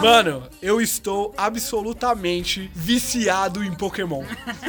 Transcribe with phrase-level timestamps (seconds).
[0.00, 4.24] Mano, eu estou absolutamente viciado em Pokémon.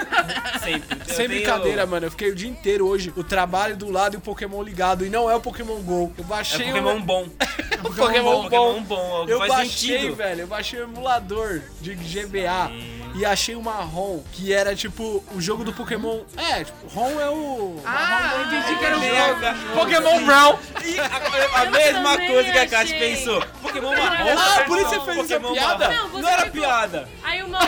[0.64, 0.98] Sempre.
[1.00, 2.06] Eu Sem tenho- brincadeira, mano.
[2.08, 5.06] Eu fiquei o dia inteiro hoje, o trabalho do lado e o Pokémon ligado.
[5.06, 6.14] E não é o Pokémon GO.
[6.18, 7.02] Eu É baixei Pokémon o...
[7.02, 7.28] bom.
[7.84, 8.82] o Pokémon, Pokémon bom.
[8.84, 10.16] bom, é o Eu faz baixei, sentido.
[10.16, 10.42] velho.
[10.42, 12.72] Eu baixei o emulador de GBA.
[13.14, 16.22] E achei uma ROM que era tipo o jogo do Pokémon.
[16.38, 17.76] É, tipo, ROM é o.
[17.86, 19.76] Ah, eu entendi que era É, jogo.
[19.76, 20.58] Pokémon Brown.
[20.86, 23.00] E a, a mesma coisa que a Kat achei.
[23.00, 23.44] pensou.
[23.72, 24.36] Pokémon marrom.
[24.38, 25.88] Ah, por isso você fez essa Pokémon piada?
[25.90, 25.96] marrom.
[26.02, 27.10] Não, você Não era ficou- piada.
[27.24, 27.62] Aí o mal.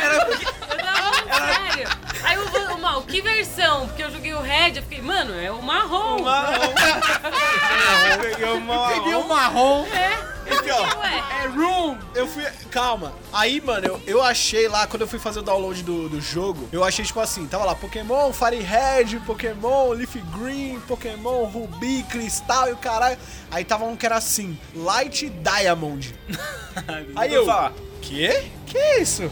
[0.69, 1.89] Eu tava falando sério.
[2.23, 3.87] Aí o, o mal, que versão?
[3.87, 6.21] Porque eu joguei o Red, eu fiquei, mano, é o marrom.
[6.23, 6.73] Marrom.
[8.21, 9.19] Peguei o Peguei marrom.
[9.19, 9.85] um marrom.
[9.93, 10.32] É.
[11.31, 11.97] É room.
[12.15, 12.43] Eu fui.
[12.71, 13.13] Calma.
[13.31, 16.67] Aí, mano, eu, eu achei lá, quando eu fui fazer o download do, do jogo,
[16.71, 22.69] eu achei tipo assim: tava lá Pokémon Fire Red, Pokémon Leaf Green, Pokémon Ruby, Cristal
[22.69, 23.17] e o caralho.
[23.51, 26.13] Aí tava um que era assim: Light Diamond.
[27.15, 27.45] Aí eu.
[27.45, 27.73] falar.
[28.01, 28.49] Quê?
[28.65, 29.29] Que é isso?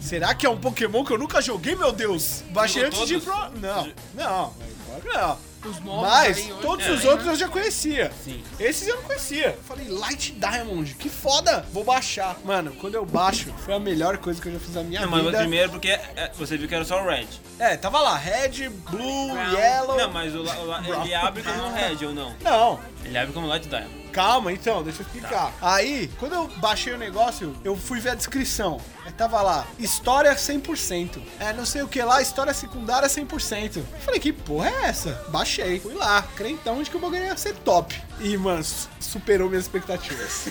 [0.00, 2.44] Será que é um Pokémon que eu nunca joguei, meu Deus?
[2.50, 3.50] Baixei Jogou antes de todos?
[3.50, 3.60] pro.
[3.60, 4.54] Não, não,
[5.00, 5.38] que não.
[5.68, 7.10] Os novos Mas aí todos É, os né?
[7.10, 8.12] outros eu já conhecia.
[8.24, 8.42] Sim.
[8.58, 9.48] Esses eu não conhecia.
[9.48, 11.66] Eu Falei, Light Diamond, que foda.
[11.72, 12.36] Vou baixar.
[12.44, 15.08] Mano, quando eu baixo, foi a melhor coisa que eu já fiz na minha Não,
[15.10, 15.38] mas vida.
[15.38, 17.26] primeiro porque é, você viu que era só o Red.
[17.58, 19.96] É, tava lá, Red, Blue, Yellow.
[19.96, 22.34] Não, mas o, o ele abre como Red ou não?
[22.42, 24.05] Não, Ele abre como Light Diamond.
[24.16, 25.52] Calma então, deixa eu explicar.
[25.60, 28.80] Aí, quando eu baixei o negócio, eu fui ver a descrição.
[29.04, 31.20] Aí tava lá, história 100%.
[31.38, 33.76] É, não sei o que lá, história secundária 100%.
[33.76, 35.22] Eu falei, que porra é essa?
[35.28, 35.78] Baixei.
[35.80, 37.94] Fui lá, crentão de que o bagulho ia ser top.
[38.18, 40.46] E, mano, su- superou minhas expectativas.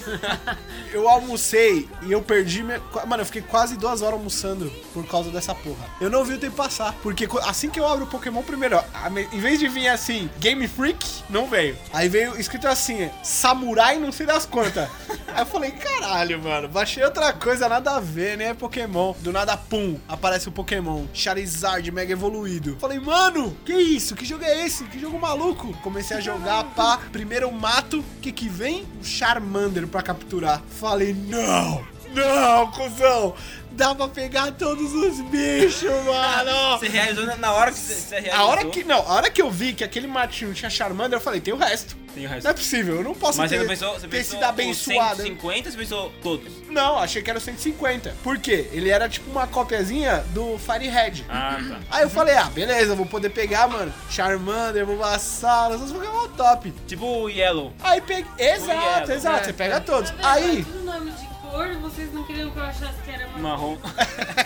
[0.94, 2.80] eu almocei e eu perdi minha.
[3.08, 5.86] Mano, eu fiquei quase duas horas almoçando por causa dessa porra.
[6.00, 6.94] Eu não vi o tempo passar.
[7.02, 10.68] Porque assim que eu abro o Pokémon, primeiro, ó, em vez de vir assim, Game
[10.68, 11.76] Freak, não veio.
[11.92, 13.10] Aí veio escrito assim,
[13.56, 14.90] Samurai não sei das quantas.
[15.34, 18.54] Aí eu falei, caralho, mano, baixei outra coisa, nada a ver, né?
[18.54, 19.14] Pokémon.
[19.22, 21.06] Do nada, pum, aparece o Pokémon.
[21.14, 22.76] Charizard, mega evoluído.
[22.82, 24.14] Falei, mano, que isso?
[24.14, 24.84] Que jogo é esse?
[24.84, 25.74] Que jogo maluco?
[25.82, 27.00] Comecei a jogar, pá.
[27.14, 28.86] Primeiro mato, o que que vem?
[29.00, 30.62] Um Charmander pra capturar.
[30.68, 31.82] Falei, não,
[32.16, 33.34] não, cuzão.
[33.72, 36.80] Dá pra pegar todos os bichos, mano.
[36.80, 38.40] Você realizou na- hora que você, realizou.
[38.40, 41.22] A hora que, não, a hora que eu vi que aquele matinho tinha Charmander, eu
[41.22, 41.94] falei, tem o resto.
[42.14, 42.46] Tem o resto.
[42.46, 45.18] Não é possível, eu não posso Mas ter, você pensou, você ter pensou sido abençoado.
[45.18, 46.54] os 150, você pensou todos?
[46.70, 48.16] Não, achei que era o 150.
[48.24, 48.70] Por quê?
[48.72, 51.26] Ele era tipo uma copiazinha do Fire Red.
[51.28, 51.80] Ah, tá.
[51.92, 56.74] Aí eu falei, ah, beleza, vou poder pegar, mano, Charmander, Bulbasaur, essas Pokémon top.
[56.88, 57.74] Tipo o Yellow.
[57.84, 59.12] Aí peguei, exato, Yellow.
[59.16, 59.80] exato, É, você pega é.
[59.82, 60.12] todos.
[60.12, 60.46] Tá vendo?
[60.46, 63.42] Aí, Tudo nome de cor, vocês não queriam que eu achasse que era marrom.
[63.42, 63.78] Marrom.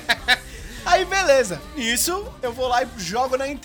[0.85, 1.59] aí beleza.
[1.75, 3.57] Isso, eu vou lá e jogo na internet.